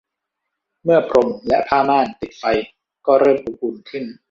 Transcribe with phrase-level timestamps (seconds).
[0.83, 2.43] เมื่อพรมและผ้าม่านติดไฟ
[3.07, 4.03] ก็เริ่มอบอุ่นขึ้น